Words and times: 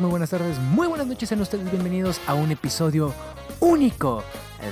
Muy 0.00 0.10
buenas 0.10 0.30
tardes, 0.30 0.58
muy 0.58 0.88
buenas 0.88 1.06
noches, 1.06 1.28
sean 1.28 1.42
ustedes 1.42 1.70
bienvenidos 1.70 2.20
a 2.26 2.32
un 2.32 2.50
episodio 2.50 3.12
único 3.60 4.24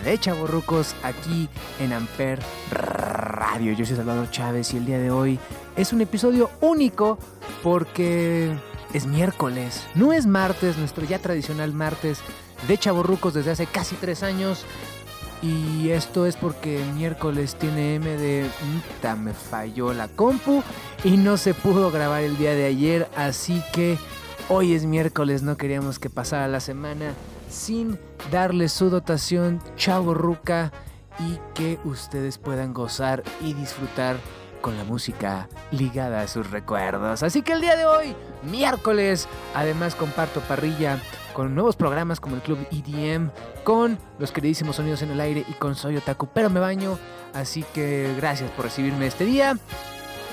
de 0.02 0.18
Chaborrucos 0.18 0.94
aquí 1.02 1.50
en 1.80 1.92
Amper 1.92 2.40
Radio. 2.70 3.74
Yo 3.74 3.84
soy 3.84 3.96
Salvador 3.96 4.30
Chávez 4.30 4.72
y 4.72 4.78
el 4.78 4.86
día 4.86 4.98
de 4.98 5.10
hoy 5.10 5.38
es 5.76 5.92
un 5.92 6.00
episodio 6.00 6.50
único 6.62 7.18
porque 7.62 8.56
es 8.94 9.06
miércoles, 9.06 9.86
no 9.94 10.14
es 10.14 10.26
martes, 10.26 10.78
nuestro 10.78 11.04
ya 11.04 11.18
tradicional 11.18 11.74
martes 11.74 12.20
de 12.66 12.78
Chaborrucos 12.78 13.34
desde 13.34 13.50
hace 13.50 13.66
casi 13.66 13.96
tres 13.96 14.22
años. 14.22 14.64
Y 15.40 15.90
esto 15.90 16.26
es 16.26 16.36
porque 16.36 16.82
miércoles 16.94 17.54
tiene 17.54 17.94
M 17.94 18.16
de 18.16 18.50
"Mta, 18.98 19.14
me 19.14 19.34
falló 19.34 19.92
la 19.92 20.08
compu 20.08 20.64
y 21.04 21.16
no 21.16 21.36
se 21.36 21.54
pudo 21.54 21.92
grabar 21.92 22.22
el 22.22 22.36
día 22.38 22.54
de 22.54 22.64
ayer, 22.64 23.08
así 23.14 23.62
que 23.72 23.98
hoy 24.48 24.74
es 24.74 24.84
miércoles, 24.84 25.42
no 25.42 25.56
queríamos 25.56 25.98
que 25.98 26.10
pasara 26.10 26.48
la 26.48 26.60
semana 26.60 27.12
sin 27.50 27.98
darle 28.30 28.68
su 28.68 28.90
dotación 28.90 29.60
chavo 29.76 30.14
ruca 30.14 30.72
y 31.18 31.38
que 31.54 31.78
ustedes 31.84 32.38
puedan 32.38 32.72
gozar 32.72 33.22
y 33.40 33.54
disfrutar 33.54 34.16
con 34.60 34.76
la 34.76 34.84
música 34.84 35.48
ligada 35.70 36.20
a 36.20 36.28
sus 36.28 36.50
recuerdos. 36.50 37.22
Así 37.22 37.42
que 37.42 37.52
el 37.52 37.60
día 37.60 37.76
de 37.76 37.86
hoy, 37.86 38.14
miércoles, 38.42 39.28
además 39.54 39.94
comparto 39.94 40.40
parrilla 40.40 41.00
con 41.32 41.54
nuevos 41.54 41.76
programas 41.76 42.18
como 42.18 42.36
el 42.36 42.42
Club 42.42 42.58
EDM, 42.70 43.30
con 43.64 43.98
los 44.18 44.32
queridísimos 44.32 44.76
Sonidos 44.76 45.02
en 45.02 45.10
el 45.10 45.20
Aire 45.20 45.44
y 45.48 45.52
con 45.52 45.74
Soy 45.74 45.96
Otaku, 45.96 46.28
pero 46.34 46.50
me 46.50 46.58
baño, 46.58 46.98
así 47.34 47.64
que 47.74 48.12
gracias 48.16 48.50
por 48.50 48.64
recibirme 48.64 49.06
este 49.06 49.24
día. 49.24 49.56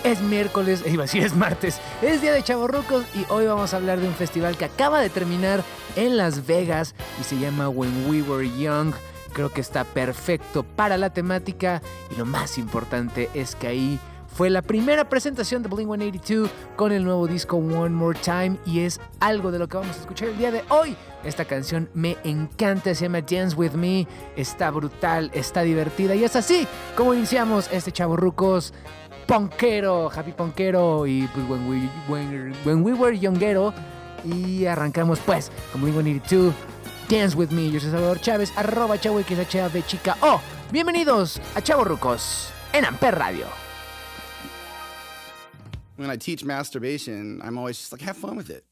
Es 0.06 0.22
miércoles, 0.22 0.84
iba 0.86 1.02
a 1.02 1.08
decir 1.08 1.24
es 1.24 1.36
martes, 1.36 1.82
es 2.04 2.22
día 2.22 2.32
de 2.32 2.44
chavorrucos 2.44 3.06
y 3.16 3.26
hoy 3.30 3.48
vamos 3.48 3.74
a 3.74 3.78
hablar 3.78 4.00
de 4.00 4.08
un 4.08 4.14
festival 4.14 4.56
que 4.56 4.66
acaba 4.66 5.02
de 5.02 5.10
terminar 5.10 5.64
en 5.96 6.16
Las 6.16 6.46
Vegas 6.46 6.94
y 7.20 7.24
se 7.24 7.40
llama 7.40 7.70
When 7.70 8.08
We 8.08 8.22
Were 8.22 8.48
Young. 8.48 8.94
Creo 9.34 9.50
que 9.50 9.62
está 9.62 9.84
perfecto 9.84 10.62
para 10.62 10.98
la 10.98 11.10
temática 11.10 11.82
y 12.12 12.20
lo 12.20 12.26
más 12.26 12.60
importante 12.60 13.32
es 13.34 13.56
que 13.56 13.66
ahí 13.66 14.00
fue 14.36 14.50
la 14.50 14.62
primera 14.62 15.10
presentación 15.10 15.64
de 15.64 15.70
Blink 15.70 15.88
182 15.88 16.52
con 16.76 16.92
el 16.92 17.04
nuevo 17.04 17.26
disco 17.26 17.56
One 17.56 17.96
More 17.96 18.20
Time 18.20 18.58
y 18.66 18.82
es 18.82 19.00
algo 19.22 19.50
de 19.50 19.60
lo 19.60 19.68
que 19.68 19.78
vamos 19.78 19.96
a 19.96 20.02
escuchar 20.02 20.28
el 20.28 20.38
día 20.38 20.52
de 20.52 20.64
hoy. 20.70 20.96
Esta 21.24 21.46
canción 21.46 21.90
me 21.94 22.18
encanta, 22.24 22.94
se 22.94 23.06
llama 23.06 23.22
Dance 23.22 23.56
With 23.56 23.72
Me, 23.72 24.08
está 24.36 24.70
brutal, 24.70 25.32
está 25.34 25.62
divertida 25.62 26.16
y 26.16 26.26
es 26.26 26.36
así 26.36 26.68
como 26.96 27.14
iniciamos 27.14 27.70
este 27.72 27.92
chavorrucos 27.92 28.74
punkero, 29.28 30.10
happy 30.10 30.32
punkero 30.32 31.08
y 31.08 31.28
pues 31.34 31.48
when 31.48 31.68
we, 31.68 31.90
when, 32.08 32.54
when 32.64 32.84
we 32.84 32.94
were 32.94 33.18
youngero 33.18 33.74
y 34.24 34.66
arrancamos 34.66 35.20
pues 35.20 35.52
con 35.72 35.82
Blink 35.82 35.96
182 35.96 36.54
Dance 37.10 37.36
With 37.36 37.50
Me, 37.52 37.70
yo 37.70 37.80
soy 37.80 37.92
Salvador 37.92 38.20
Chávez, 38.20 38.52
arroba 38.56 39.00
chavo 39.00 39.22
XHAV 39.22 39.86
chica 39.86 40.18
oh, 40.22 40.40
bienvenidos 40.72 41.40
a 41.56 41.62
Chavorrucos 41.62 42.50
en 42.74 42.86
Amper 42.86 43.16
Radio. 43.16 43.48
when 45.98 46.10
I 46.10 46.18
teach 46.18 46.44
masturbation, 46.44 47.42
I'm 47.44 47.58
always 47.58 47.78
just 47.78 47.92
like, 47.92 48.02
have 48.02 48.18
fun 48.18 48.36
with 48.36 48.50
it. 48.50 48.66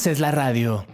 Haces 0.00 0.18
la 0.18 0.30
radio. 0.30 0.86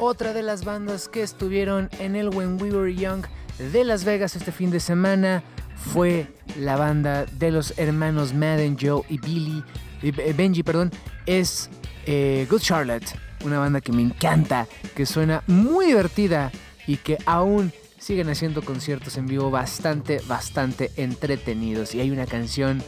Otra 0.00 0.32
de 0.32 0.42
las 0.42 0.64
bandas 0.64 1.08
que 1.08 1.22
estuvieron 1.22 1.88
en 2.00 2.16
el 2.16 2.30
When 2.30 2.60
We 2.60 2.72
Were 2.72 2.92
Young 2.92 3.24
de 3.72 3.84
Las 3.84 4.02
Vegas 4.02 4.34
este 4.34 4.50
fin 4.50 4.72
de 4.72 4.80
semana 4.80 5.44
fue 5.76 6.26
la 6.58 6.76
banda 6.76 7.26
de 7.26 7.52
los 7.52 7.78
hermanos 7.78 8.34
Madden, 8.34 8.76
Joe 8.76 9.02
y 9.08 9.18
Billy, 9.18 9.62
Benji, 10.34 10.64
perdón, 10.64 10.90
es 11.26 11.70
eh, 12.06 12.44
Good 12.50 12.60
Charlotte, 12.60 13.06
una 13.44 13.60
banda 13.60 13.80
que 13.80 13.92
me 13.92 14.02
encanta, 14.02 14.66
que 14.96 15.06
suena 15.06 15.44
muy 15.46 15.86
divertida 15.86 16.50
y 16.88 16.96
que 16.96 17.18
aún 17.24 17.72
siguen 18.00 18.30
haciendo 18.30 18.62
conciertos 18.62 19.16
en 19.16 19.28
vivo 19.28 19.52
bastante, 19.52 20.20
bastante 20.26 20.90
entretenidos. 20.96 21.94
Y 21.94 22.00
hay 22.00 22.10
una 22.10 22.26
canción 22.26 22.82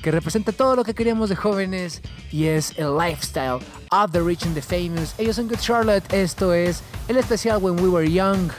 que 0.00 0.10
representa 0.10 0.52
todo 0.52 0.76
lo 0.76 0.84
que 0.84 0.94
queríamos 0.94 1.28
de 1.28 1.36
jóvenes 1.36 2.00
y 2.30 2.46
es 2.46 2.72
el 2.78 2.96
lifestyle 2.96 3.58
of 3.90 4.12
the 4.12 4.20
rich 4.20 4.44
and 4.44 4.54
the 4.54 4.62
famous. 4.62 5.14
Ellos 5.18 5.36
son 5.36 5.48
Good 5.48 5.60
Charlotte, 5.60 6.04
esto 6.12 6.52
es 6.52 6.82
el 7.08 7.16
especial 7.16 7.58
When 7.62 7.80
We 7.80 7.88
Were 7.88 8.10
Young 8.10 8.50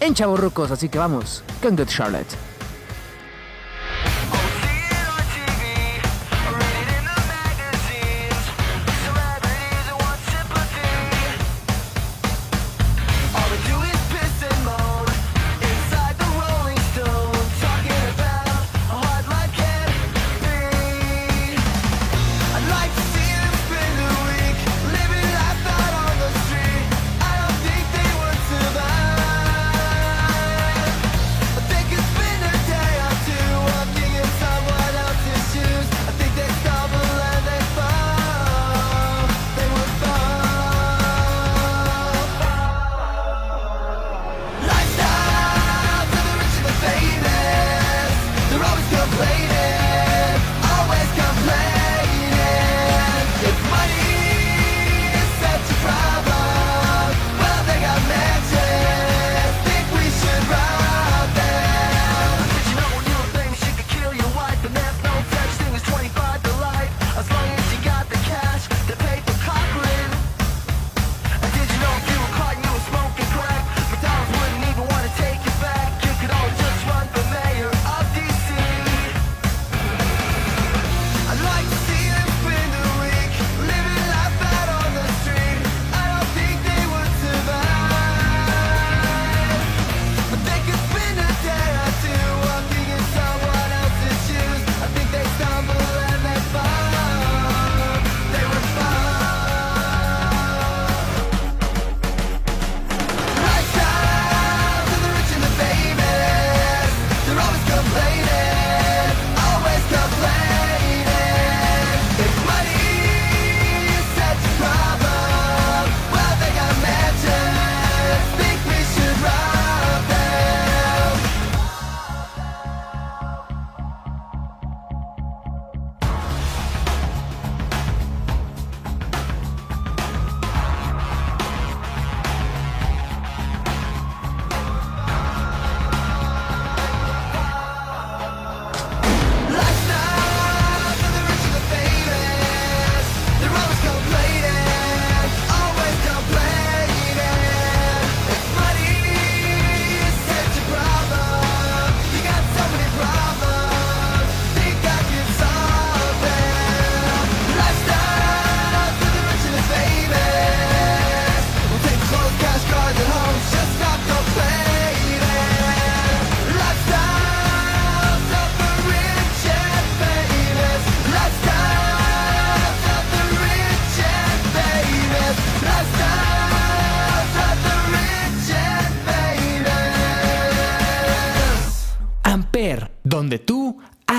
en 0.00 0.14
Chavorrucos, 0.14 0.70
así 0.70 0.88
que 0.88 0.98
vamos 0.98 1.42
con 1.62 1.76
Good 1.76 1.88
Charlotte. 1.88 2.51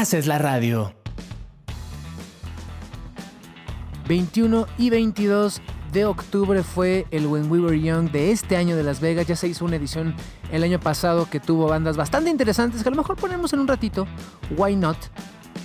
Haces 0.04 0.28
la 0.28 0.38
radio. 0.38 0.94
21 4.10 4.68
y 4.78 4.90
22 4.90 5.62
de 5.94 6.04
octubre 6.04 6.62
fue 6.62 7.08
el 7.12 7.26
When 7.26 7.50
We 7.50 7.62
Were 7.62 7.80
Young 7.80 8.12
de 8.12 8.32
este 8.32 8.58
año 8.58 8.76
de 8.76 8.84
Las 8.84 9.00
Vegas. 9.00 9.28
Ya 9.28 9.38
se 9.38 9.48
hizo 9.48 9.64
una 9.64 9.78
edición 9.78 10.14
el 10.52 10.62
año 10.64 10.78
pasado 10.78 11.30
que 11.30 11.40
tuvo 11.40 11.68
bandas 11.70 11.96
bastante 11.96 12.30
interesantes 12.30 12.84
que 12.84 12.90
a 12.90 12.92
lo 12.92 12.98
mejor 12.98 13.16
ponemos 13.16 13.54
en 13.54 13.62
un 13.62 13.68
ratito. 13.70 14.06
Why 14.58 14.76
not? 14.76 14.98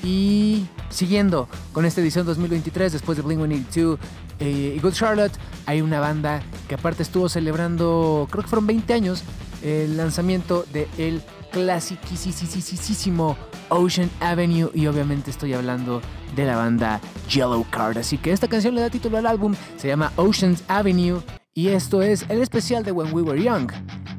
Y 0.04 0.68
siguiendo 0.88 1.48
con 1.72 1.84
esta 1.84 2.00
edición 2.00 2.24
2023, 2.24 2.92
después 2.92 3.18
de 3.18 3.24
Blink 3.24 3.40
182 3.40 3.98
eh, 4.38 4.74
y 4.76 4.78
Good 4.78 4.92
Charlotte, 4.92 5.36
hay 5.66 5.80
una 5.80 5.98
banda 5.98 6.42
que 6.68 6.76
aparte 6.76 7.02
estuvo 7.02 7.28
celebrando, 7.28 8.28
creo 8.30 8.44
que 8.44 8.48
fueron 8.48 8.68
20 8.68 8.94
años, 8.94 9.24
el 9.64 9.96
lanzamiento 9.96 10.64
de 10.72 10.86
el 10.96 11.24
clasiquísimo 11.50 13.36
Ocean 13.68 14.10
Avenue 14.20 14.70
y 14.74 14.86
obviamente 14.86 15.30
estoy 15.30 15.54
hablando 15.54 16.00
de 16.34 16.44
la 16.44 16.56
banda 16.56 17.00
Yellow 17.28 17.64
Card. 17.70 17.98
Así 17.98 18.18
que 18.18 18.32
esta 18.32 18.48
canción 18.48 18.74
le 18.74 18.80
da 18.80 18.90
título 18.90 19.18
al 19.18 19.26
álbum, 19.26 19.54
se 19.76 19.88
llama 19.88 20.12
Ocean's 20.16 20.62
Avenue 20.68 21.20
y 21.54 21.68
esto 21.68 22.02
es 22.02 22.24
el 22.28 22.40
especial 22.40 22.84
de 22.84 22.92
When 22.92 23.12
We 23.12 23.22
Were 23.22 23.42
Young 23.42 23.70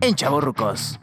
en 0.01 0.15
Chavorrucos. 0.15 0.99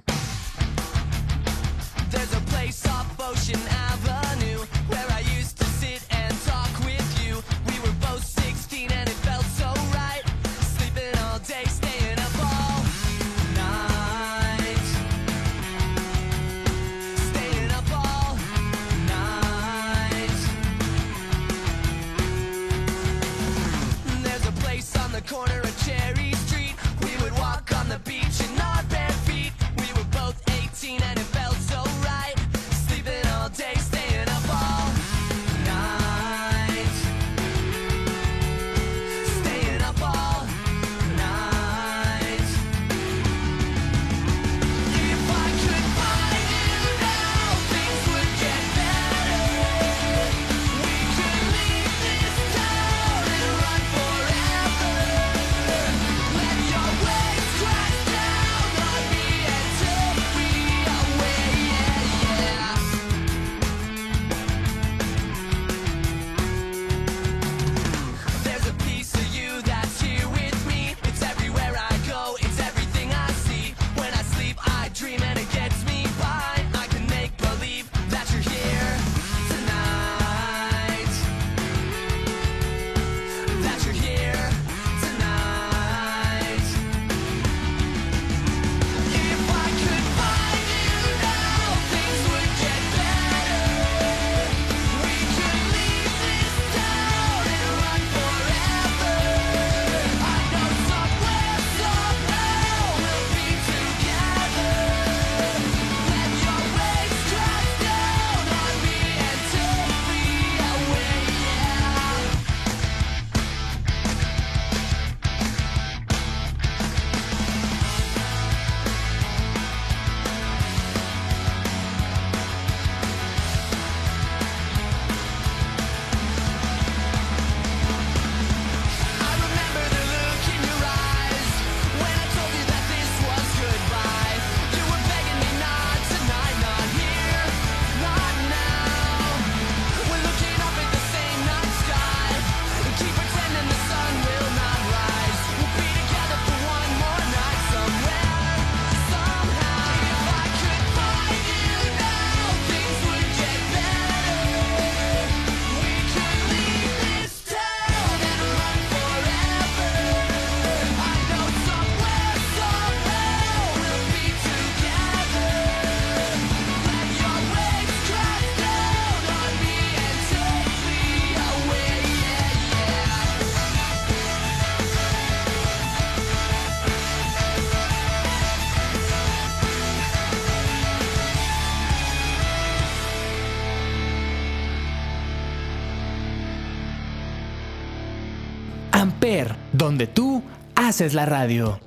Donde 189.73 190.07
tú 190.07 190.41
haces 190.77 191.13
la 191.13 191.27
radio. 191.27 191.81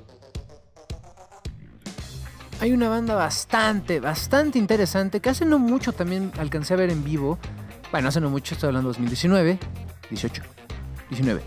Hay 2.60 2.72
una 2.72 2.90
banda 2.90 3.14
bastante, 3.14 3.98
bastante 3.98 4.58
interesante 4.58 5.20
que 5.20 5.30
hace 5.30 5.46
no 5.46 5.58
mucho 5.58 5.92
también 5.92 6.32
alcancé 6.36 6.74
a 6.74 6.76
ver 6.76 6.90
en 6.90 7.02
vivo. 7.02 7.38
Bueno, 7.90 8.08
hace 8.08 8.20
no 8.20 8.28
mucho, 8.28 8.54
estoy 8.54 8.68
hablando 8.68 8.90
de 8.90 8.98
2019, 8.98 9.58
18, 10.10 10.42
19, 11.08 11.40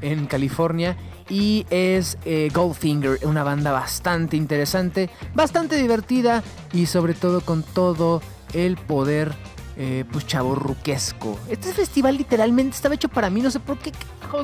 en 0.00 0.26
California. 0.26 0.96
Y 1.28 1.66
es 1.68 2.16
eh, 2.24 2.48
Goldfinger, 2.54 3.18
una 3.24 3.44
banda 3.44 3.72
bastante 3.72 4.38
interesante, 4.38 5.10
bastante 5.34 5.76
divertida 5.76 6.42
y 6.72 6.86
sobre 6.86 7.12
todo 7.12 7.42
con 7.42 7.62
todo 7.62 8.22
el 8.54 8.76
poder 8.78 9.34
eh, 9.76 10.04
pues 10.10 10.26
chaborruquesco. 10.26 11.38
Este 11.48 11.72
festival 11.72 12.16
literalmente 12.16 12.76
estaba 12.76 12.94
hecho 12.94 13.08
para 13.08 13.30
mí, 13.30 13.40
no 13.40 13.50
sé 13.50 13.60
por 13.60 13.78
qué 13.78 13.92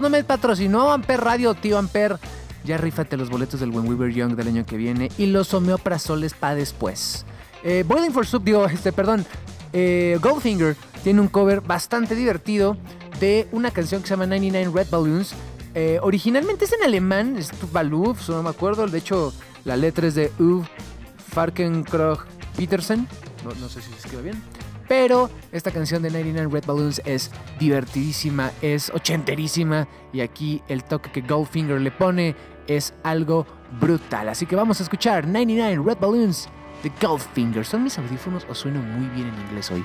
no 0.00 0.08
me 0.08 0.22
patrocinó 0.24 0.92
Amper 0.92 1.20
Radio, 1.20 1.54
tío 1.54 1.78
Amper. 1.78 2.18
Ya 2.64 2.78
rífate 2.78 3.16
los 3.16 3.28
boletos 3.28 3.58
del 3.60 3.70
When 3.70 3.88
We 3.88 3.94
Were 3.96 4.14
Young 4.14 4.36
del 4.36 4.48
año 4.48 4.64
que 4.64 4.76
viene 4.76 5.10
y 5.18 5.26
los 5.26 5.52
homeoprazoles 5.52 6.34
para 6.34 6.54
después. 6.54 7.24
Eh, 7.64 7.84
Boiling 7.86 8.12
for 8.12 8.26
Soup, 8.26 8.44
digo, 8.44 8.64
este, 8.66 8.92
perdón. 8.92 9.26
eh, 9.72 10.18
Goldfinger 10.22 10.76
tiene 11.02 11.20
un 11.20 11.28
cover 11.28 11.60
bastante 11.60 12.14
divertido 12.14 12.76
de 13.18 13.48
una 13.52 13.70
canción 13.70 14.02
que 14.02 14.08
se 14.08 14.14
llama 14.14 14.26
99 14.26 14.70
Red 14.72 14.90
Balloons. 14.90 15.34
Eh, 15.74 15.98
originalmente 16.02 16.66
es 16.66 16.72
en 16.72 16.82
alemán, 16.82 17.36
es 17.36 17.50
Baluf, 17.72 18.28
no 18.28 18.42
me 18.42 18.50
acuerdo. 18.50 18.86
De 18.86 18.98
hecho, 18.98 19.32
la 19.64 19.76
letra 19.76 20.06
es 20.06 20.14
de 20.14 20.30
Uwe 20.38 20.64
Farkenkrog 21.32 22.24
Petersen. 22.56 23.08
No, 23.44 23.50
no 23.60 23.68
sé 23.68 23.80
si 23.80 23.90
se 23.90 23.96
escribe 23.96 24.22
bien. 24.22 24.42
Pero 24.92 25.30
esta 25.52 25.70
canción 25.70 26.02
de 26.02 26.10
99 26.10 26.50
Red 26.52 26.66
Balloons 26.66 27.00
es 27.06 27.30
divertidísima, 27.58 28.50
es 28.60 28.90
ochenterísima. 28.90 29.88
Y 30.12 30.20
aquí 30.20 30.60
el 30.68 30.84
toque 30.84 31.10
que 31.10 31.22
Goldfinger 31.22 31.80
le 31.80 31.90
pone 31.90 32.36
es 32.66 32.92
algo 33.02 33.46
brutal. 33.80 34.28
Así 34.28 34.44
que 34.44 34.54
vamos 34.54 34.80
a 34.80 34.82
escuchar 34.82 35.26
99 35.26 35.82
Red 35.82 35.96
Balloons 35.98 36.46
de 36.82 36.92
Goldfinger. 37.00 37.64
¿Son 37.64 37.82
mis 37.82 37.96
audífonos 37.96 38.46
o 38.50 38.54
sueno 38.54 38.82
muy 38.82 39.06
bien 39.14 39.28
en 39.28 39.40
inglés 39.46 39.70
hoy? 39.70 39.82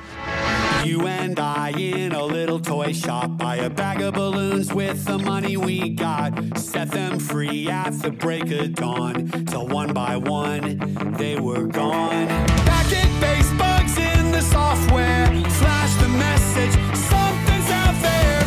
You 0.83 1.07
and 1.07 1.39
I 1.39 1.71
in 1.77 2.11
a 2.11 2.25
little 2.25 2.59
toy 2.59 2.91
shop 2.91 3.37
buy 3.37 3.63
a 3.63 3.69
bag 3.69 4.01
of 4.01 4.13
balloons 4.13 4.73
with 4.73 5.05
the 5.05 5.17
money 5.17 5.55
we 5.55 5.95
got. 5.95 6.33
Set 6.57 6.91
them 6.91 7.17
free 7.17 7.69
at 7.69 7.93
the 8.01 8.11
break 8.11 8.51
of 8.51 8.73
dawn. 8.73 9.31
Till 9.45 9.69
one 9.69 9.93
by 9.93 10.17
one 10.17 10.79
they 11.17 11.39
were 11.39 11.65
gone. 11.65 12.27
Back 12.65 12.91
at 12.91 13.21
base 13.21 13.53
fair. 18.01 18.46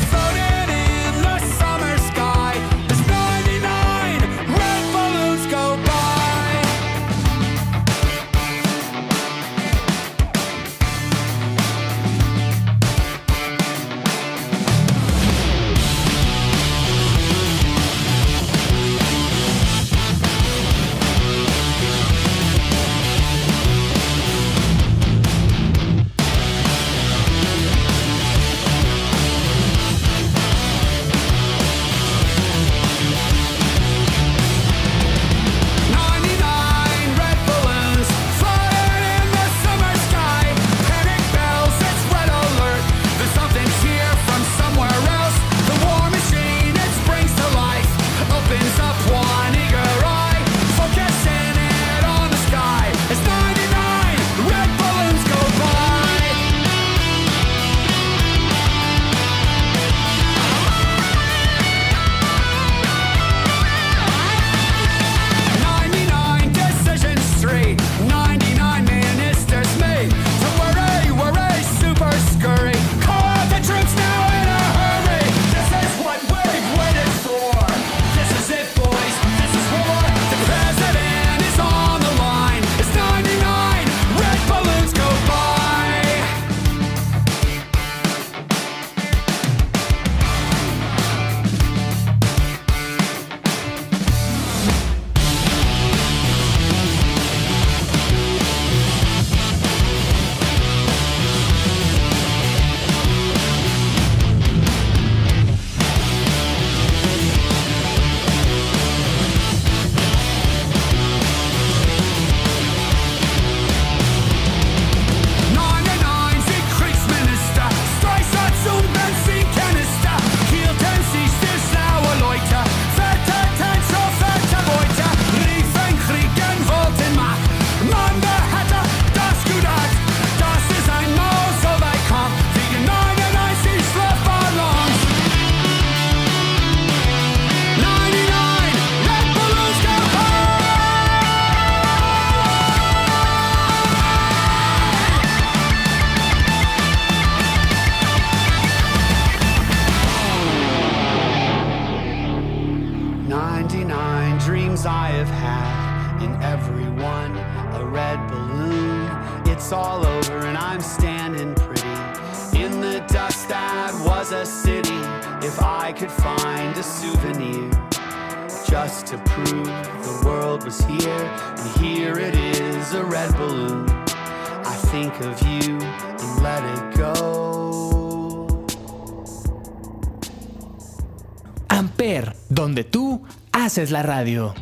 Haces 183.70 183.92
la 183.92 184.02
radio. 184.02 184.52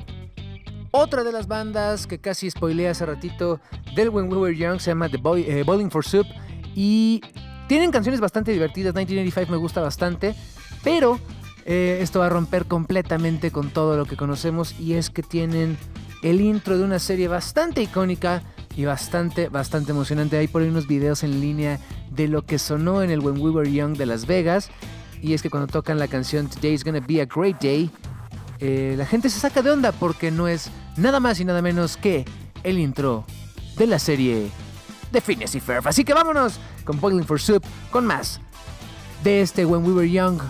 Otra 0.91 1.25
de 1.25 1.33
las 1.33 1.49
bandas 1.49 2.07
que 2.07 2.19
casi 2.19 2.51
spoileé 2.51 2.91
hace 2.91 3.07
ratito 3.07 3.59
del 3.97 4.11
When 4.11 4.31
We 4.31 4.37
Were 4.37 4.55
Young 4.55 4.81
se 4.81 4.91
llama 4.91 5.09
The 5.09 5.17
Boy, 5.17 5.47
eh, 5.49 5.63
Bowling 5.63 5.89
for 5.89 6.05
Soup 6.05 6.27
y 6.75 7.23
tienen 7.69 7.91
canciones 7.91 8.21
bastante 8.21 8.53
divertidas. 8.53 8.95
1985 8.95 9.51
me 9.51 9.57
gusta 9.57 9.81
bastante, 9.81 10.35
pero 10.85 11.19
eh, 11.65 12.01
esto 12.03 12.19
va 12.19 12.27
a 12.27 12.29
romper 12.29 12.67
completamente 12.67 13.51
con 13.51 13.71
todo 13.71 13.97
lo 13.97 14.05
que 14.05 14.15
conocemos 14.15 14.79
y 14.79 14.93
es 14.93 15.09
que 15.09 15.23
tienen 15.23 15.79
el 16.23 16.43
intro 16.43 16.77
de 16.77 16.85
una 16.85 16.99
serie 16.99 17.29
bastante 17.29 17.81
icónica 17.81 18.43
y 18.77 18.85
bastante, 18.85 19.49
bastante 19.49 19.93
emocionante. 19.93 20.37
Hay 20.37 20.49
por 20.49 20.61
ahí 20.61 20.69
unos 20.69 20.87
videos 20.87 21.23
en 21.23 21.41
línea 21.41 21.81
de 22.11 22.29
lo 22.29 22.45
que 22.45 22.59
sonó 22.59 23.01
en 23.01 23.09
el 23.09 23.21
When 23.21 23.41
We 23.41 23.53
Were 23.53 23.73
Young 23.73 23.97
de 23.97 24.05
Las 24.05 24.27
Vegas 24.27 24.69
y 25.23 25.33
es 25.33 25.41
que 25.41 25.49
cuando 25.49 25.67
tocan 25.67 25.99
la 25.99 26.09
canción 26.09 26.49
Today 26.49 26.75
is 26.75 26.85
Gonna 26.85 27.01
Be 27.01 27.23
a 27.23 27.25
Great 27.25 27.59
Day 27.63 27.91
eh, 28.61 28.95
la 28.97 29.07
gente 29.07 29.31
se 29.31 29.41
saca 29.41 29.63
de 29.63 29.71
onda 29.71 29.93
porque 29.93 30.31
no 30.31 30.49
es 30.49 30.71
nada 30.97 31.21
más 31.21 31.41
y 31.41 31.45
nada 31.45 31.63
menos 31.63 31.97
que 31.97 32.25
el 32.63 32.79
intro 32.79 33.25
de 33.77 33.87
la 33.87 33.99
serie 33.99 34.51
de 35.13 35.21
Phineas 35.21 35.55
y 35.55 35.61
Ferb. 35.61 35.87
Así 35.89 36.05
que 36.05 36.15
vámonos 36.15 36.59
con 36.85 37.01
Boiling 37.01 37.25
for 37.25 37.41
Soup, 37.41 37.65
con 37.91 38.07
más 38.07 38.41
de 39.23 39.43
este 39.43 39.65
When 39.65 39.85
We 39.85 39.93
Were 39.93 40.11
Young 40.11 40.41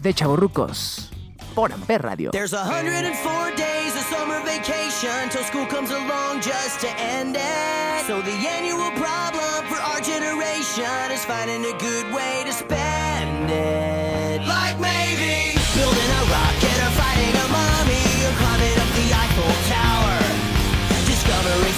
de 0.00 0.14
Chavorrucos 0.14 1.10
por 1.54 1.72
Amper 1.72 2.02
Radio. 2.02 2.30
There's 2.30 2.52
104 2.52 3.50
days 3.56 3.94
of 3.96 4.04
summer 4.16 4.40
vacation 4.44 5.28
till 5.30 5.42
school 5.44 5.66
comes 5.66 5.90
along 5.90 6.40
just 6.40 6.80
to 6.80 6.88
end 7.00 7.36
it. 7.36 8.06
So 8.06 8.22
the 8.22 8.48
annual 8.48 8.90
problem 8.92 9.66
for 9.66 9.78
our 9.78 10.00
generation 10.00 11.12
is 11.12 11.24
finding 11.24 11.64
a 11.64 11.76
good 11.78 12.14
way 12.14 12.44
to 12.46 12.52
spend 12.52 13.50
it. 13.50 13.87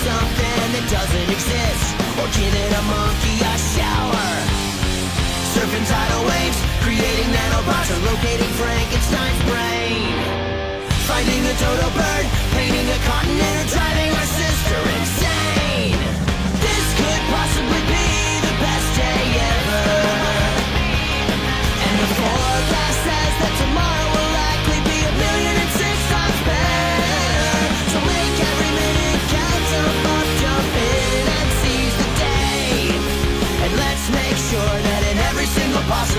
Something 0.01 0.61
that 0.73 0.87
doesn't 0.89 1.29
exist 1.29 1.85
or 2.17 2.29
giving 2.33 2.71
a 2.73 2.83
monkey 2.89 3.37
a 3.45 3.55
shower. 3.73 4.33
Surfing 5.53 5.85
tidal 5.85 6.23
waves, 6.25 6.59
creating 6.81 7.29
nanobots, 7.29 7.91
or 7.93 8.01
locating 8.09 8.53
Frankenstein's 8.57 9.43
brain. 9.45 10.17
Finding 11.05 11.43
a 11.45 11.55
dodo 11.61 11.89
bird, 11.93 12.27
painting 12.57 12.89
a 12.89 12.99
continent, 13.05 13.55
or 13.61 13.67
driving 13.77 14.11
our 14.17 14.29
sister 14.41 14.81
insane. 14.97 15.30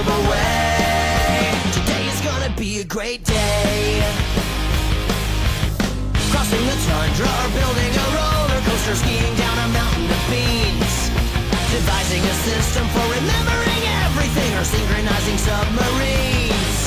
Possible 0.02 0.30
way, 0.30 1.52
today 1.74 2.04
is 2.10 2.22
gonna 2.22 2.54
be 2.58 2.82
a 2.82 2.84
great 2.84 3.24
day. 3.24 4.02
Crossing 6.32 6.66
the 6.66 6.78
tundra 6.88 7.30
or 7.30 7.50
building 7.54 7.94
a 7.94 8.08
roller 8.18 8.62
coaster, 8.66 8.96
skiing 8.96 9.36
down 9.36 9.58
a 9.60 9.68
mountain 9.70 10.10
of 10.10 10.24
beans. 10.30 10.96
Devising 11.70 12.24
a 12.24 12.36
system 12.50 12.86
for 12.94 13.06
remembering 13.14 13.84
everything 14.06 14.52
or 14.58 14.66
synchronizing 14.66 15.38
submarines. 15.38 16.80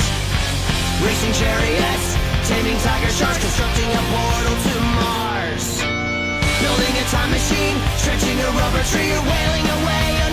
Racing 1.05 1.35
chariots, 1.39 2.07
taming 2.49 2.79
tiger 2.83 3.13
sharks, 3.15 3.39
constructing 3.39 3.91
a 3.91 4.03
portal 4.11 4.57
to 4.67 4.75
Mars. 4.99 5.67
Building 6.63 6.95
a 6.99 7.05
time 7.15 7.31
machine, 7.31 7.77
stretching 7.97 8.39
a 8.41 8.49
rubber 8.59 8.85
tree, 8.91 9.13
or 9.13 9.23
wailing 9.23 9.67
away 9.79 10.07
on 10.25 10.33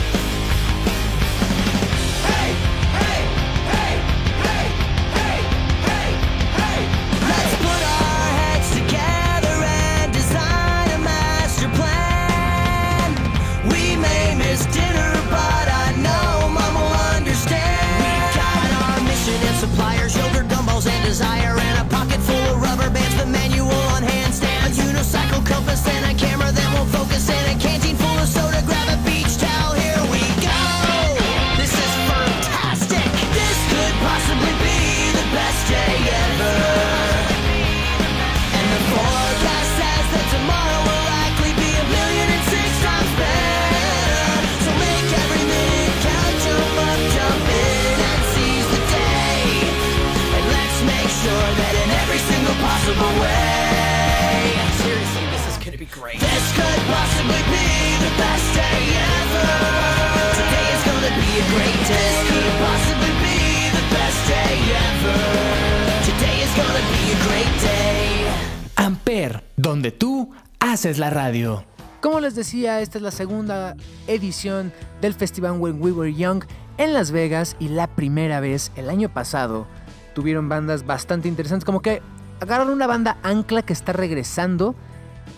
haces 70.91 70.99
la 70.99 71.09
radio. 71.09 71.63
Como 72.01 72.19
les 72.19 72.35
decía, 72.35 72.81
esta 72.81 72.97
es 72.97 73.01
la 73.01 73.11
segunda 73.11 73.77
edición 74.07 74.73
del 74.99 75.13
festival 75.13 75.53
When 75.53 75.81
We 75.81 75.93
Were 75.93 76.13
Young 76.13 76.43
en 76.77 76.93
Las 76.93 77.11
Vegas 77.11 77.55
y 77.59 77.69
la 77.69 77.87
primera 77.87 78.41
vez 78.41 78.73
el 78.75 78.89
año 78.89 79.07
pasado 79.07 79.67
tuvieron 80.13 80.49
bandas 80.49 80.85
bastante 80.85 81.29
interesantes, 81.29 81.63
como 81.63 81.81
que 81.81 82.01
agarraron 82.41 82.73
una 82.73 82.87
banda 82.87 83.17
ancla 83.23 83.61
que 83.61 83.71
está 83.71 83.93
regresando, 83.93 84.75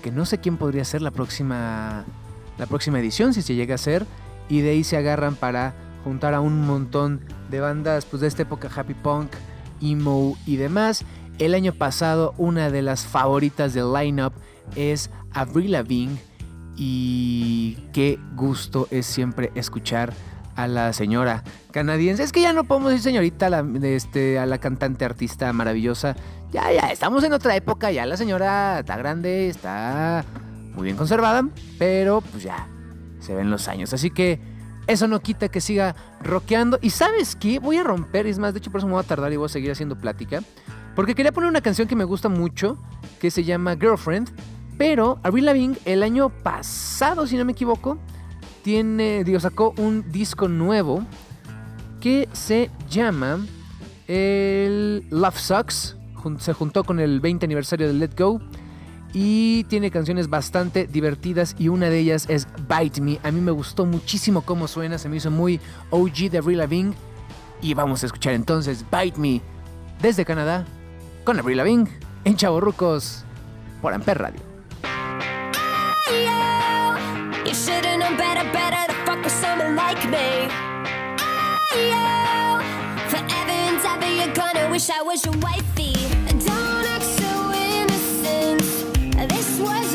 que 0.02 0.12
no 0.12 0.26
sé 0.26 0.40
quién 0.40 0.58
podría 0.58 0.86
ser 0.86 1.04
la 1.04 1.12
próxima 1.12 2.04
la 2.58 2.66
próxima 2.66 3.00
edición 3.00 3.34
si 3.36 3.44
se 3.44 3.54
llega 3.54 3.76
a 3.76 3.78
ser 3.78 4.08
y 4.50 4.62
de 4.62 4.72
ahí 4.72 4.84
se 4.84 4.98
agarran 4.98 5.36
para 5.36 5.76
juntar 6.04 6.34
a 6.34 6.42
un 6.42 6.66
montón 6.66 7.22
de 7.52 7.60
bandas 7.60 8.06
pues 8.06 8.22
de 8.22 8.28
esta 8.28 8.42
época 8.42 8.72
happy 8.76 8.96
punk, 8.96 9.30
emo 9.82 10.36
y 10.48 10.56
demás. 10.56 11.06
El 11.38 11.54
año 11.54 11.74
pasado 11.74 12.34
una 12.38 12.72
de 12.72 12.82
las 12.82 13.06
favoritas 13.06 13.74
del 13.74 13.94
lineup 13.94 14.34
es 14.76 15.10
Avril 15.34 15.72
Lavigne 15.72 16.18
y 16.76 17.78
qué 17.94 18.20
gusto 18.36 18.88
es 18.92 19.06
siempre 19.06 19.52
escuchar 19.56 20.14
a 20.56 20.68
la 20.68 20.94
señora 20.94 21.44
canadiense. 21.72 22.24
Es 22.24 22.32
que 22.32 22.42
ya 22.42 22.54
no 22.54 22.64
podemos 22.64 22.92
decir 22.92 23.04
señorita 23.04 23.48
a 23.48 23.50
la, 23.50 23.66
este, 23.84 24.40
a 24.40 24.46
la 24.46 24.58
cantante 24.60 25.06
artista 25.06 25.52
maravillosa. 25.54 26.16
Ya, 26.52 26.72
ya, 26.72 26.92
estamos 26.92 27.24
en 27.24 27.34
otra 27.34 27.56
época, 27.56 27.92
ya 27.92 28.06
la 28.06 28.18
señora 28.18 28.80
está 28.80 28.98
grande, 28.98 29.50
está 29.50 30.24
muy 30.74 30.86
bien 30.86 30.98
conservada, 30.98 31.48
pero 31.80 32.22
pues 32.22 32.44
ya, 32.44 32.68
se 33.20 33.34
ven 33.34 33.50
los 33.50 33.68
años. 33.68 33.94
Así 33.94 34.12
que 34.12 34.40
eso 34.88 35.08
no 35.08 35.20
quita 35.22 35.50
que 35.50 35.62
siga 35.62 35.96
rockeando. 36.22 36.78
Y 36.82 36.92
sabes 36.92 37.36
qué, 37.36 37.60
voy 37.60 37.78
a 37.78 37.84
romper, 37.84 38.28
es 38.28 38.38
más, 38.38 38.54
de 38.54 38.60
hecho 38.60 38.72
por 38.72 38.80
eso 38.80 38.88
me 38.88 38.94
voy 38.94 39.04
a 39.04 39.08
tardar 39.08 39.32
y 39.34 39.38
voy 39.38 39.48
a 39.48 39.50
seguir 39.50 39.72
haciendo 39.72 39.98
plática. 39.98 40.42
Porque 40.96 41.16
quería 41.16 41.32
poner 41.32 41.50
una 41.50 41.62
canción 41.62 41.88
que 41.88 41.96
me 41.96 42.04
gusta 42.04 42.30
mucho, 42.30 42.78
que 43.20 43.32
se 43.32 43.44
llama 43.44 43.76
Girlfriend. 43.76 44.30
Pero 44.78 45.20
Avril 45.24 45.46
Lavigne 45.46 45.78
el 45.86 46.04
año 46.04 46.30
pasado, 46.30 47.28
si 47.28 47.38
no 47.38 47.46
me 47.46 47.52
equivoco, 47.52 47.98
tiene, 48.64 49.24
digo, 49.24 49.40
sacó 49.40 49.74
un 49.78 50.12
disco 50.12 50.48
nuevo 50.48 51.06
que 52.00 52.28
se 52.34 52.70
llama 52.90 53.40
el 54.08 55.06
Love 55.10 55.38
Sucks. 55.38 55.98
Se 56.40 56.54
juntó 56.54 56.84
con 56.84 57.00
el 57.00 57.20
20 57.20 57.46
aniversario 57.46 57.88
de 57.88 57.94
Let 57.94 58.12
Go 58.18 58.40
y 59.14 59.66
tiene 59.66 59.92
canciones 59.92 60.30
bastante 60.30 60.88
divertidas 60.88 61.56
y 61.60 61.68
una 61.68 61.90
de 61.90 62.00
ellas 62.00 62.26
es 62.30 62.48
Bite 62.68 63.02
Me. 63.02 63.20
A 63.24 63.32
mí 63.32 63.42
me 63.42 63.52
gustó 63.52 63.86
muchísimo 63.86 64.42
cómo 64.42 64.68
suena, 64.68 64.98
se 64.98 65.10
me 65.10 65.18
hizo 65.18 65.30
muy 65.30 65.60
OG 65.92 66.32
de 66.32 66.38
Avril 66.40 66.58
Lavigne 66.58 66.94
y 67.62 67.74
vamos 67.74 68.04
a 68.04 68.08
escuchar 68.08 68.34
entonces 68.34 68.86
Bite 68.90 69.20
Me 69.20 69.42
desde 70.02 70.26
Canadá 70.26 70.66
con 71.24 71.38
Avril 71.40 71.58
Lavigne 71.58 71.90
en 72.24 72.36
Chavorrucos 72.36 73.24
por 73.82 73.94
Amper 73.94 74.18
Radio. 74.18 74.53
Like 79.94 80.10
me. 80.10 80.48
Ayo, 81.18 82.62
forever 83.10 83.52
and 83.52 83.80
ever, 83.86 84.12
you're 84.12 84.34
gonna 84.34 84.70
wish 84.72 84.90
I 84.90 85.02
was 85.04 85.24
your 85.26 85.36
wifey. 85.38 85.94
Don't 86.48 86.86
act 86.94 87.04
so 87.04 87.52
innocent. 87.54 88.62
This 89.30 89.60
was 89.60 89.93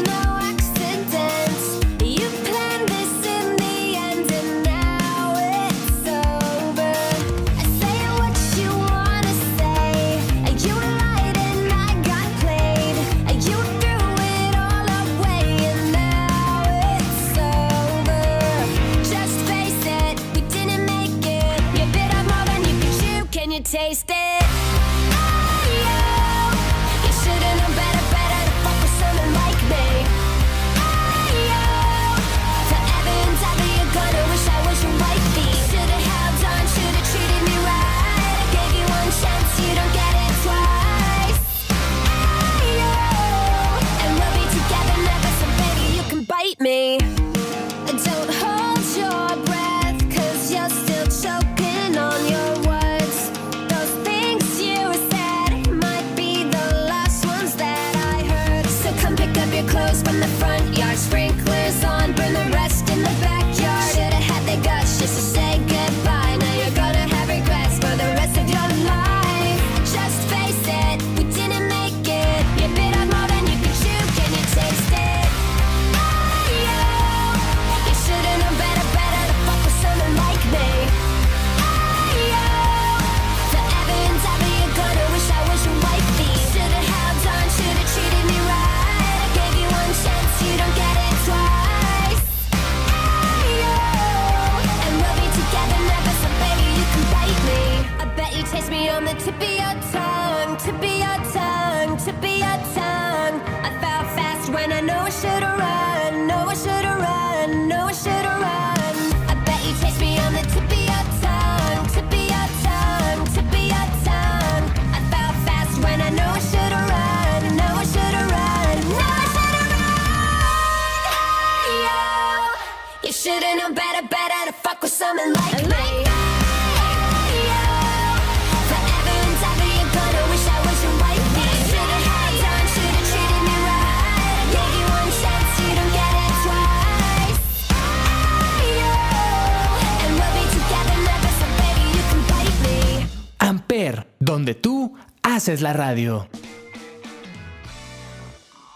haces 145.48 145.62
la 145.62 145.72
radio. 145.72 146.28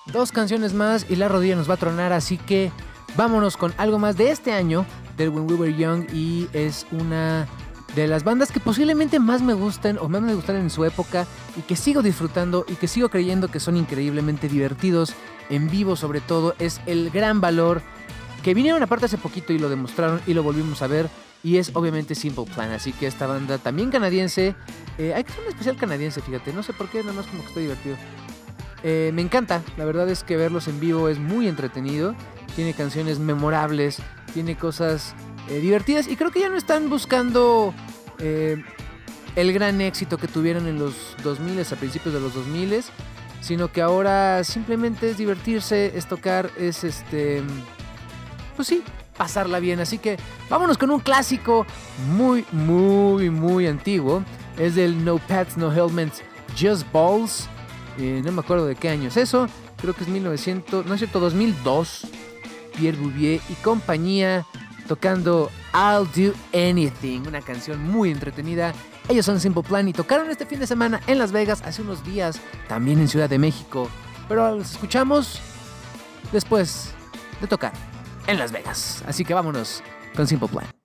Dos 0.07 0.33
canciones 0.33 0.73
más 0.73 1.05
y 1.07 1.17
la 1.17 1.29
rodilla 1.29 1.55
nos 1.55 1.69
va 1.69 1.75
a 1.75 1.77
tronar, 1.77 2.15
así 2.15 2.39
que 2.39 2.73
vámonos 3.15 3.59
con 3.59 3.75
algo 3.77 3.99
más 3.99 4.17
de 4.17 4.31
este 4.31 4.55
año 4.55 4.87
del 5.19 5.29
When 5.29 5.51
We 5.51 5.55
Were 5.57 5.77
Young 5.77 6.07
y 6.15 6.49
es 6.55 6.87
una 6.91 7.47
de 7.95 8.07
las 8.07 8.25
bandas 8.25 8.51
que 8.51 8.59
posiblemente 8.59 9.19
más 9.19 9.43
me 9.43 9.53
gustan 9.53 9.99
o 9.99 10.09
más 10.09 10.23
me 10.23 10.35
gustaron 10.35 10.63
en 10.63 10.71
su 10.71 10.87
época 10.87 11.27
y 11.59 11.61
que 11.61 11.77
sigo 11.77 12.01
disfrutando 12.01 12.65
y 12.67 12.77
que 12.77 12.89
sigo 12.89 13.11
creyendo 13.11 13.49
que 13.49 13.61
son 13.61 13.77
increíblemente 13.77 14.49
divertidos 14.49 15.13
en 15.51 15.69
vivo 15.69 15.95
sobre 15.95 16.23
todo 16.23 16.55
es 16.59 16.81
el 16.87 17.11
gran 17.11 17.43
valor 17.43 17.83
que 18.43 18.55
vinieron 18.55 18.83
aparte 18.83 19.05
hace 19.05 19.19
poquito 19.19 19.53
y 19.53 19.59
lo 19.59 19.69
demostraron 19.69 20.23
y 20.27 20.33
lo 20.33 20.43
volvimos 20.43 20.81
a 20.81 20.87
ver 20.87 21.11
y 21.43 21.57
es 21.57 21.71
obviamente 21.75 22.15
Simple 22.15 22.45
Plan 22.45 22.71
así 22.71 22.93
que 22.93 23.07
esta 23.07 23.27
banda 23.27 23.59
también 23.59 23.91
canadiense 23.91 24.55
eh, 24.99 25.13
hay 25.15 25.25
que 25.25 25.33
hacer 25.33 25.45
un 25.45 25.51
especial 25.51 25.77
canadiense 25.77 26.21
fíjate 26.21 26.53
no 26.53 26.63
sé 26.63 26.73
por 26.73 26.89
qué 26.89 27.01
nada 27.03 27.15
más 27.15 27.27
como 27.27 27.43
que 27.43 27.49
estoy 27.49 27.63
divertido 27.65 27.97
eh, 28.85 29.13
me 29.15 29.23
encanta, 29.23 29.63
la 29.77 29.85
verdad 29.85 30.09
es 30.09 30.25
que 30.25 30.37
verlos 30.37 30.67
en 30.67 30.81
vivo 30.81 31.09
es 31.09 31.21
muy 31.21 31.47
entretenido. 31.47 32.17
Tiene 32.57 32.75
canciones 32.75 33.21
memorables, 33.21 33.99
tiene 34.35 34.57
cosas 34.57 35.15
eh, 35.49 35.61
divertidas 35.61 36.09
y 36.09 36.17
creo 36.17 36.33
que 36.33 36.41
ya 36.41 36.49
no 36.49 36.57
están 36.57 36.91
buscando 36.91 37.73
el 38.19 39.53
gran 39.53 39.81
éxito 39.81 40.19
que 40.19 40.29
tuvieron 40.29 40.67
en 40.67 40.79
los 40.79 41.17
2000, 41.23 41.61
a 41.61 41.77
principios 41.77 42.13
de 42.13 42.21
los 42.21 42.35
2000, 42.35 42.83
sino 43.41 43.73
que 43.73 43.83
ahora 43.83 44.45
simplemente 44.45 45.11
es 45.11 45.19
divertirse, 45.19 45.97
es 45.97 46.07
tocar, 46.07 46.51
es 46.57 46.85
este. 46.85 47.43
Pues 48.57 48.69
sí, 48.69 48.83
pasarla 49.17 49.59
bien. 49.61 49.81
Así 49.81 49.99
que 49.99 50.19
vámonos 50.49 50.79
con 50.79 50.91
un 50.91 51.01
clásico 51.01 51.67
muy, 52.09 52.45
muy, 52.53 53.31
muy 53.31 53.67
antiguo. 53.67 54.23
Es 54.59 54.75
del 54.75 55.05
No 55.05 55.19
Pets, 55.19 55.57
No 55.57 55.73
Helmets, 55.73 56.23
Just 56.59 56.91
Balls. 56.93 57.49
Eh, 57.99 58.23
no 58.25 58.33
me 58.33 58.41
acuerdo 58.41 58.67
de 58.67 58.75
qué 58.75 58.89
año 58.89 59.09
es 59.09 59.17
eso. 59.17 59.49
Creo 59.81 59.95
que 59.95 60.05
es 60.05 60.09
1900, 60.09 60.87
no 60.87 60.95
es 60.95 61.01
cierto, 61.01 61.21
2002. 61.21 62.07
Pierre 62.77 62.97
Bouvier 62.97 63.41
y 63.49 63.55
compañía 63.63 64.47
tocando 64.89 65.51
I'll 65.75 66.09
Do 66.15 66.33
Anything, 66.53 67.27
una 67.27 67.41
canción 67.41 67.83
muy 67.83 68.11
entretenida. 68.11 68.73
Ellos 69.09 69.27
son 69.27 69.41
Simple 69.41 69.63
Plan 69.63 69.89
y 69.89 69.93
tocaron 69.93 70.31
este 70.31 70.47
fin 70.47 70.59
de 70.59 70.67
semana 70.67 71.01
en 71.07 71.19
Las 71.19 71.33
Vegas 71.33 71.63
hace 71.63 71.83
unos 71.83 72.05
días, 72.05 72.41
también 72.69 73.01
en 73.01 73.09
Ciudad 73.09 73.29
de 73.29 73.39
México. 73.39 73.89
Pero 74.29 74.57
los 74.57 74.73
escuchamos 74.73 75.41
después 76.33 76.91
de 77.41 77.47
tocar 77.47 77.73
en 78.27 78.39
Las 78.39 78.53
Vegas. 78.53 79.03
Así 79.07 79.25
que 79.25 79.35
vámonos 79.35 79.83
con 80.15 80.27
Simple 80.27 80.49
Plan. 80.49 80.82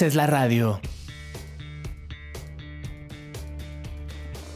Haces 0.00 0.14
la 0.14 0.26
radio. 0.26 0.80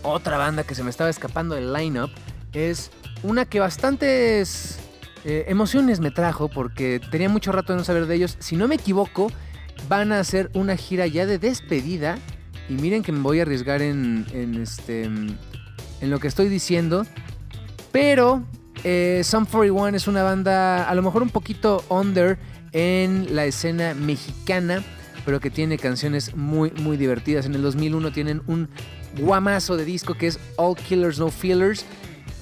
Otra 0.02 0.38
banda 0.38 0.64
que 0.64 0.74
se 0.74 0.82
me 0.82 0.88
estaba 0.88 1.10
escapando 1.10 1.54
del 1.54 1.70
lineup 1.70 2.10
es 2.54 2.90
una 3.22 3.44
que 3.44 3.60
bastantes 3.60 4.78
eh, 5.26 5.44
emociones 5.48 6.00
me 6.00 6.10
trajo 6.10 6.48
porque 6.48 6.98
tenía 7.10 7.28
mucho 7.28 7.52
rato 7.52 7.74
de 7.74 7.78
no 7.78 7.84
saber 7.84 8.06
de 8.06 8.14
ellos. 8.14 8.38
Si 8.38 8.56
no 8.56 8.68
me 8.68 8.76
equivoco, 8.76 9.30
van 9.86 10.12
a 10.12 10.20
hacer 10.20 10.50
una 10.54 10.78
gira 10.78 11.06
ya 11.06 11.26
de 11.26 11.38
despedida. 11.38 12.16
Y 12.70 12.74
miren 12.74 13.02
que 13.02 13.12
me 13.12 13.20
voy 13.20 13.40
a 13.40 13.42
arriesgar 13.42 13.82
en, 13.82 14.24
en 14.32 14.54
este, 14.54 15.04
en 15.04 15.38
lo 16.00 16.20
que 16.20 16.28
estoy 16.28 16.48
diciendo. 16.48 17.04
Pero 17.92 18.42
eh, 18.82 19.20
Sum 19.22 19.44
41 19.44 19.94
es 19.94 20.06
una 20.08 20.22
banda 20.22 20.88
a 20.88 20.94
lo 20.94 21.02
mejor 21.02 21.22
un 21.22 21.28
poquito 21.28 21.84
under 21.90 22.38
en 22.72 23.36
la 23.36 23.44
escena 23.44 23.94
mexicana, 23.94 24.82
pero 25.24 25.40
que 25.40 25.50
tiene 25.50 25.78
canciones 25.78 26.34
muy, 26.34 26.70
muy 26.72 26.96
divertidas. 26.96 27.46
En 27.46 27.54
el 27.54 27.62
2001 27.62 28.12
tienen 28.12 28.42
un 28.46 28.68
guamazo 29.18 29.76
de 29.76 29.84
disco 29.84 30.14
que 30.14 30.26
es 30.26 30.38
All 30.56 30.76
Killers 30.76 31.18
No 31.18 31.30
Feelers. 31.30 31.84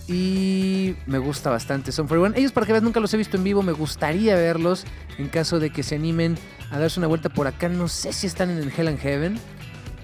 Y 0.09 0.97
me 1.07 1.19
gusta 1.19 1.49
bastante 1.51 1.93
Sum 1.93 2.09
41. 2.09 2.37
Ellos, 2.37 2.53
para 2.53 2.67
que 2.67 2.73
veas, 2.73 2.83
nunca 2.83 3.01
los 3.01 3.15
he 3.15 3.17
visto 3.17 3.37
en 3.37 3.45
vivo. 3.45 3.63
Me 3.63 3.73
gustaría 3.73 4.35
verlos 4.35 4.85
en 5.19 5.29
caso 5.29 5.61
de 5.61 5.71
que 5.71 5.83
se 5.83 5.95
animen 5.95 6.37
a 6.71 6.79
darse 6.79 6.99
una 6.99 7.07
vuelta 7.07 7.29
por 7.29 7.47
acá. 7.47 7.69
No 7.69 7.89
sé 7.89 8.13
si 8.13 8.27
están 8.27 8.51
en 8.51 8.59
el 8.59 8.73
Hell 8.77 8.89
and 8.89 8.99
Heaven. 8.99 9.39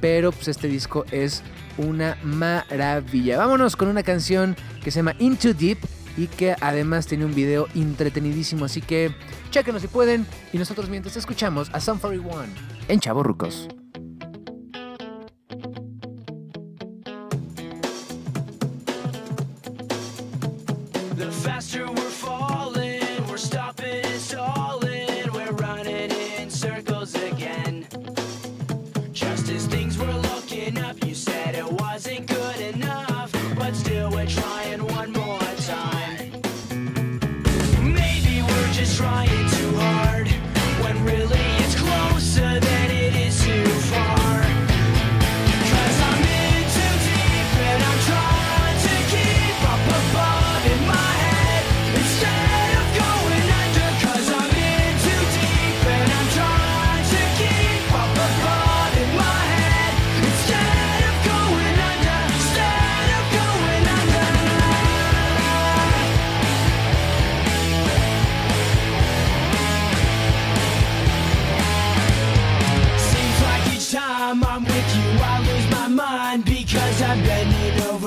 Pero 0.01 0.31
pues 0.31 0.47
este 0.49 0.69
disco 0.69 1.05
es 1.11 1.43
una 1.77 2.17
maravilla. 2.23 3.39
Vámonos 3.39 3.75
con 3.75 3.89
una 3.89 4.05
canción 4.05 4.57
que 4.83 4.91
se 4.93 5.01
llama 5.01 5.15
Into 5.19 5.53
Deep 5.53 5.79
y 6.19 6.27
que 6.27 6.57
además 6.61 7.07
tiene 7.07 7.25
un 7.25 7.35
video 7.35 7.69
entretenidísimo. 7.75 8.65
Así 8.65 8.83
que 8.83 9.15
chequenos 9.51 9.81
si 9.83 9.89
pueden. 9.89 10.27
Y 10.53 10.59
nosotros 10.59 10.91
mientras 10.91 11.17
escuchamos 11.17 11.71
a 11.73 11.81
Sun 11.81 11.99
41 11.99 12.45
en 12.89 13.01
Chavo 13.01 13.23
Rucos. 13.23 13.69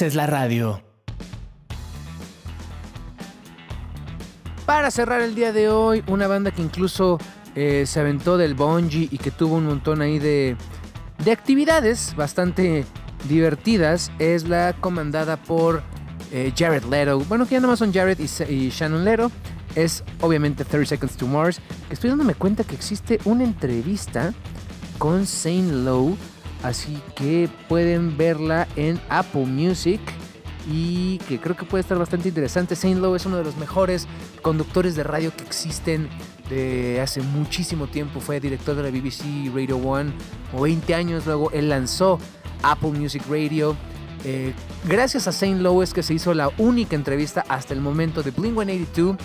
Haces 0.00 0.14
la 0.14 0.26
radio. 0.26 0.80
Para 4.64 4.90
cerrar 4.90 5.20
el 5.20 5.34
día 5.34 5.52
de 5.52 5.68
hoy, 5.68 6.02
una 6.06 6.26
banda 6.26 6.52
que 6.52 6.62
incluso 6.62 7.18
eh, 7.54 7.84
se 7.84 8.00
aventó 8.00 8.38
del 8.38 8.54
bungee 8.54 9.08
y 9.10 9.18
que 9.18 9.30
tuvo 9.30 9.56
un 9.56 9.66
montón 9.66 10.00
ahí 10.00 10.18
de, 10.18 10.56
de 11.22 11.32
actividades 11.32 12.16
bastante 12.16 12.86
divertidas 13.28 14.10
es 14.18 14.48
la 14.48 14.74
comandada 14.80 15.36
por 15.36 15.82
eh, 16.32 16.50
Jared 16.56 16.84
Leto. 16.84 17.18
Bueno, 17.28 17.44
que 17.44 17.50
ya 17.50 17.58
nada 17.58 17.72
más 17.72 17.78
son 17.80 17.92
Jared 17.92 18.18
y 18.18 18.70
Shannon 18.70 19.04
Leto. 19.04 19.30
Es 19.74 20.02
obviamente 20.22 20.64
30 20.64 20.88
Seconds 20.88 21.16
to 21.18 21.26
Mars. 21.26 21.60
Estoy 21.90 22.08
dándome 22.08 22.32
cuenta 22.32 22.64
que 22.64 22.74
existe 22.74 23.20
una 23.26 23.44
entrevista 23.44 24.32
con 24.96 25.26
Saint 25.26 25.70
Lowe. 25.70 26.16
Así 26.62 27.00
que 27.14 27.48
pueden 27.68 28.16
verla 28.16 28.68
en 28.76 29.00
Apple 29.08 29.46
Music. 29.46 30.00
Y 30.70 31.18
que 31.26 31.40
creo 31.40 31.56
que 31.56 31.64
puede 31.64 31.80
estar 31.80 31.98
bastante 31.98 32.28
interesante. 32.28 32.76
Saint 32.76 33.00
Lowe 33.00 33.16
es 33.16 33.24
uno 33.24 33.38
de 33.38 33.44
los 33.44 33.56
mejores 33.56 34.06
conductores 34.42 34.94
de 34.94 35.02
radio 35.02 35.34
que 35.34 35.42
existen 35.42 36.08
de 36.50 37.00
hace 37.00 37.22
muchísimo 37.22 37.86
tiempo. 37.86 38.20
Fue 38.20 38.40
director 38.40 38.76
de 38.76 38.82
la 38.82 38.90
BBC 38.90 39.50
Radio 39.54 39.78
One. 39.78 40.12
O 40.54 40.62
20 40.62 40.94
años 40.94 41.24
luego 41.26 41.50
él 41.52 41.70
lanzó 41.70 42.18
Apple 42.62 42.90
Music 42.90 43.22
Radio. 43.28 43.74
Eh, 44.24 44.52
gracias 44.86 45.26
a 45.28 45.32
Saint 45.32 45.62
Lowe 45.62 45.82
es 45.82 45.94
que 45.94 46.02
se 46.02 46.12
hizo 46.12 46.34
la 46.34 46.50
única 46.58 46.94
entrevista 46.94 47.42
hasta 47.48 47.72
el 47.72 47.80
momento 47.80 48.22
de 48.22 48.32
Blink 48.32 48.54
182 48.54 49.16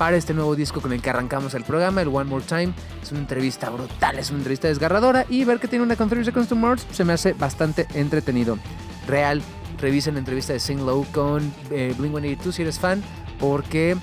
para 0.00 0.16
este 0.16 0.32
nuevo 0.32 0.56
disco 0.56 0.80
con 0.80 0.94
el 0.94 1.02
que 1.02 1.10
arrancamos 1.10 1.52
el 1.52 1.62
programa, 1.62 2.00
el 2.00 2.08
One 2.08 2.24
More 2.24 2.42
Time. 2.42 2.72
Es 3.02 3.10
una 3.10 3.20
entrevista 3.20 3.68
brutal, 3.68 4.18
es 4.18 4.30
una 4.30 4.38
entrevista 4.38 4.66
desgarradora 4.66 5.26
y 5.28 5.44
ver 5.44 5.60
que 5.60 5.68
tiene 5.68 5.84
una 5.84 5.94
con 5.94 6.08
30 6.08 6.24
Seconds 6.24 6.48
to 6.48 6.56
Mars 6.56 6.86
se 6.90 7.04
me 7.04 7.12
hace 7.12 7.34
bastante 7.34 7.86
entretenido. 7.92 8.56
Real, 9.06 9.42
revisen 9.78 10.14
la 10.14 10.20
entrevista 10.20 10.54
de 10.54 10.58
Saint 10.58 10.80
Lowe 10.80 11.04
con 11.12 11.52
eh, 11.70 11.94
Blink 11.98 12.14
182 12.14 12.54
si 12.54 12.62
eres 12.62 12.78
fan, 12.78 13.02
porque 13.38 13.94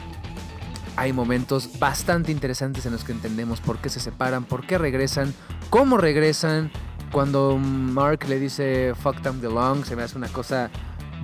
hay 0.98 1.14
momentos 1.14 1.80
bastante 1.80 2.32
interesantes 2.32 2.86
en 2.86 2.91
los 2.91 3.04
que 3.04 3.14
entendemos 3.14 3.60
por 3.60 3.80
qué 3.80 3.89
se 3.89 4.00
separan, 4.00 4.43
por 4.43 4.68
qué 4.68 4.78
regresan, 4.78 5.34
cómo 5.72 5.98
regresan. 5.98 6.70
Cuando 7.12 7.58
Mark 7.58 8.28
le 8.30 8.39
dice 8.39 8.93
Fuck 9.02 9.24
Them 9.24 9.41
Belong, 9.41 9.84
se 9.84 9.95
me 9.95 10.04
hace 10.04 10.16
una 10.16 10.28
cosa 10.28 10.70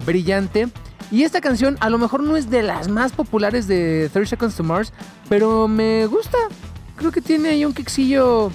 brillante. 0.05 0.67
Y 1.11 1.23
esta 1.23 1.41
canción 1.41 1.77
a 1.79 1.89
lo 1.89 1.97
mejor 1.97 2.23
no 2.23 2.35
es 2.37 2.49
de 2.49 2.63
las 2.63 2.87
más 2.87 3.11
populares 3.11 3.67
de 3.67 4.09
30 4.11 4.29
Seconds 4.29 4.55
to 4.55 4.63
Mars, 4.63 4.93
pero 5.29 5.67
me 5.67 6.07
gusta. 6.07 6.37
Creo 6.95 7.11
que 7.11 7.21
tiene 7.21 7.49
ahí 7.49 7.65
un 7.65 7.73
kicksillo 7.73 8.51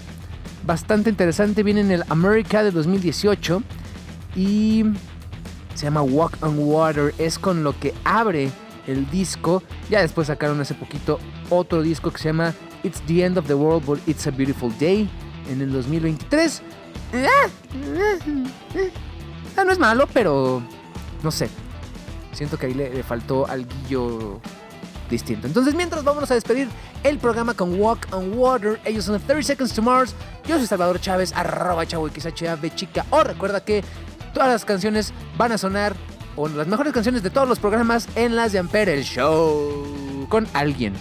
bastante 0.67 1.11
interesante. 1.11 1.63
Viene 1.63 1.83
en 1.83 1.91
el 1.91 2.05
America 2.09 2.63
de 2.65 2.71
2018 2.71 3.63
y 4.35 4.85
se 5.75 5.85
llama 5.85 6.03
Walk 6.03 6.39
on 6.41 6.57
Water. 6.59 7.15
Es 7.19 7.39
con 7.39 7.63
lo 7.63 7.79
que 7.79 7.95
abre 8.05 8.51
el 8.87 9.09
disco. 9.11 9.63
Ya 9.89 10.01
después 10.01 10.27
sacaron 10.27 10.61
hace 10.61 10.75
poquito 10.75 11.21
otro 11.51 11.83
disco 11.83 12.11
que 12.11 12.19
se 12.19 12.31
llama 12.31 12.55
It's 12.83 13.01
the 13.03 13.25
End 13.25 13.39
of 13.39 13.47
the 13.47 13.55
World, 13.55 13.87
but 13.87 14.01
It's 14.09 14.27
a 14.27 14.31
Beautiful 14.31 14.73
Day 14.79 15.09
en 15.49 15.61
el 15.61 15.73
2023. 15.73 16.63
Ah, 19.57 19.65
no 19.65 19.73
es 19.73 19.79
malo, 19.79 20.09
pero 20.13 20.63
no 21.23 21.31
sé. 21.31 21.49
Siento 22.33 22.59
que 22.59 22.67
ahí 22.67 22.75
le, 22.75 23.03
faltó 23.03 23.47
algo 23.49 24.41
distinto. 25.11 25.47
Entonces, 25.47 25.75
mientras 25.75 26.05
vamos 26.05 26.31
a 26.31 26.35
despedir 26.35 26.69
el 27.03 27.19
programa 27.19 27.55
con 27.55 27.81
Walk 27.81 28.09
on 28.13 28.39
Water, 28.39 28.81
ellos 28.85 29.07
son 29.07 29.21
30 29.21 29.43
Seconds 29.43 29.73
to 29.73 29.83
Mars. 29.83 30.15
Yo 30.47 30.57
soy 30.59 30.67
Salvador 30.67 31.01
Chávez, 31.01 31.33
arroba 31.35 31.87
chavo 31.87 32.09
XHAB 32.09 32.75
chica. 32.75 33.07
O 33.11 33.25
recuerda 33.25 33.65
que 33.65 33.83
todas 34.35 34.49
las 34.49 34.65
canciones 34.65 35.13
van 35.37 35.53
a 35.53 35.59
sonar, 35.59 35.97
o 36.37 36.47
las 36.49 36.67
mejores 36.67 36.93
canciones 36.93 37.23
de 37.23 37.31
todos 37.31 37.49
los 37.49 37.59
programas, 37.59 38.09
en 38.15 38.37
las 38.37 38.53
de 38.53 38.61
Ampere, 38.61 38.95
el 38.95 39.05
show 39.05 40.27
con 40.29 40.47
alguien. 40.53 40.95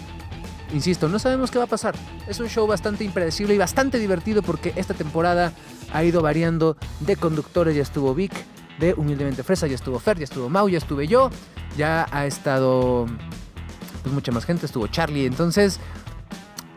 Insisto, 0.73 1.07
no 1.07 1.19
sabemos 1.19 1.51
qué 1.51 1.59
va 1.59 1.65
a 1.65 1.67
pasar. 1.67 1.95
Es 2.27 2.39
un 2.39 2.49
show 2.49 2.67
bastante 2.67 3.03
impredecible 3.03 3.55
y 3.55 3.57
bastante 3.57 3.99
divertido 3.99 4.41
porque 4.41 4.73
esta 4.75 4.93
temporada 4.93 5.53
ha 5.93 6.03
ido 6.03 6.21
variando 6.21 6.75
de 6.99 7.15
conductores. 7.15 7.75
Ya 7.75 7.83
estuvo 7.83 8.13
Vic, 8.13 8.33
de 8.79 8.93
Humildemente 8.93 9.43
Fresa, 9.43 9.67
ya 9.67 9.75
estuvo 9.75 9.99
Fer, 9.99 10.17
ya 10.17 10.23
estuvo 10.23 10.47
Mau, 10.49 10.69
ya 10.69 10.77
estuve 10.77 11.05
yo, 11.07 11.29
ya 11.77 12.07
ha 12.11 12.25
estado 12.25 13.05
pues 14.03 14.13
mucha 14.13 14.31
más 14.31 14.45
gente, 14.45 14.65
estuvo 14.65 14.87
Charlie. 14.87 15.25
Entonces, 15.25 15.81